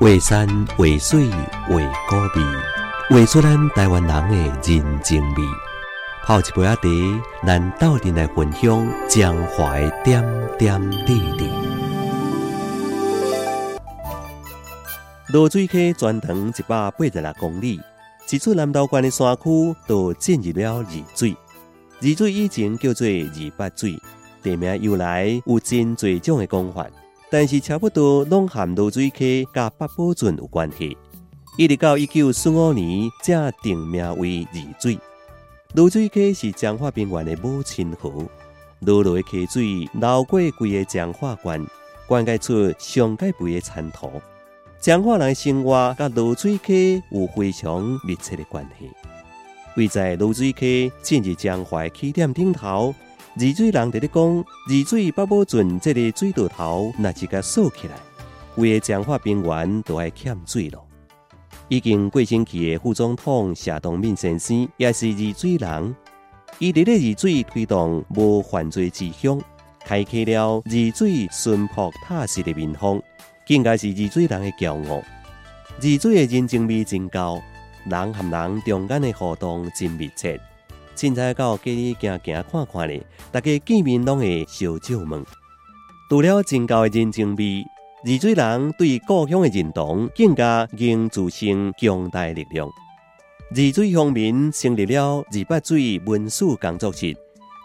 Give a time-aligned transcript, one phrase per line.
[0.00, 0.46] 画山
[0.76, 1.74] 画水画
[2.08, 2.46] 古味，
[3.10, 5.42] 画出咱台湾人的人情味。
[6.24, 6.82] 泡一杯仔茶，
[7.44, 10.22] 咱斗阵来分享江淮点
[10.56, 11.50] 点滴滴。
[15.32, 17.80] 罗水溪全长一百八十六公里，
[18.24, 20.86] 自出南投县的山区，就进入了二
[21.16, 21.36] 水。
[22.00, 24.00] 二水以前叫做二八水，
[24.44, 26.86] 地名由来有真侪种的讲法。
[27.30, 30.96] 但是差不多拢和芦水溪甲八宝圳有关系。
[31.58, 34.98] 一直到一九四五年，才定名为二水。
[35.74, 38.10] 芦水溪是彰化平原的母亲河，
[38.80, 41.66] 落落的溪水流过规个彰化县，
[42.06, 44.10] 灌溉出上界肥的田土。
[44.80, 48.88] 彰化人生活甲芦水溪有非常密切的关系。
[49.76, 52.94] 位在芦水溪进入彰化起点顶头。
[53.40, 57.94] 二水人在咧讲，二水八宝圳这个水道头，若是甲锁起来，
[58.56, 60.84] 规个彰化平原都爱欠水咯。
[61.68, 65.94] 已经过星期的副总统谢东闵先生，也是二水人，
[66.58, 69.40] 伊伫咧二水推动无犯罪之乡，
[69.84, 73.00] 开启了二水淳朴踏实的民风，
[73.46, 75.00] 更加是二水人的骄傲。
[75.76, 77.40] 二水的人情味真高，
[77.84, 80.40] 人和人中间的互动真密切。
[80.98, 85.24] 凊彩到街里行行看看咧，大家见面拢会小酒问。
[86.10, 87.64] 除了真高的人情味，
[88.04, 92.68] 二水人对故乡的认同更加凝聚成强大的力量。
[93.50, 97.16] 二水乡民成立了二八水文史工作室，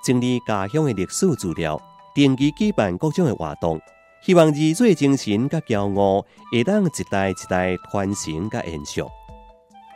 [0.06, 1.82] 整理家乡的历史资料，
[2.14, 3.82] 定期举办各种的活动，
[4.22, 9.02] 希望二水精神甲骄傲会当一代一代传承甲延续。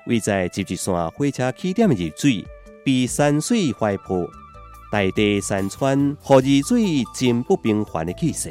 [0.08, 2.44] 位在集集线火车起点的二水。
[2.88, 4.26] 被山水怀抱，
[4.90, 8.50] 大地山川，和二水真不平凡的气势，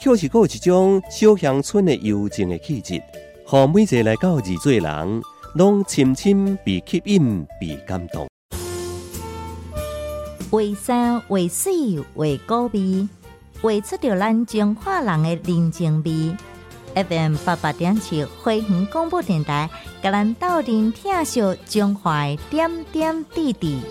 [0.00, 2.98] 却是有一种小乡村的幽静的气质，
[3.44, 5.22] 和每一个来到二水的人，
[5.56, 8.26] 拢深深被吸引、被感动。
[10.52, 13.06] 为山为水为高味，
[13.60, 16.34] 画出着咱中华人的人情味。
[16.96, 19.68] FM 八八点七辉恒广播电台，
[20.02, 23.82] 甲咱斗阵听秀中华点点滴滴。